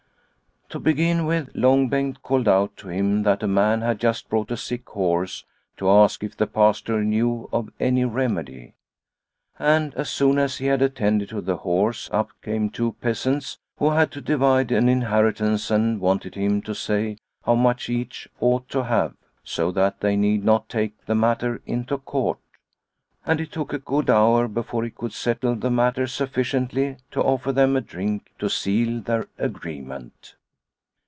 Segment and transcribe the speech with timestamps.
[0.73, 4.51] To begin with, Long Bengt called out to him that a man had just brought
[4.51, 5.43] a sick horse
[5.75, 8.75] to ask if the Pastor knew of any remedy.
[9.59, 13.89] And as soon as he had attended to the horse, up came two peasants who
[13.89, 18.85] had to divide an inheritance and wanted him to say how much each ought to
[18.85, 19.13] have,
[19.43, 22.39] so that they need not take the matter into court.
[23.25, 27.51] And it took a good hour before he could settle the matter sufficiently to offer
[27.51, 30.35] them a drink to seal their agreement.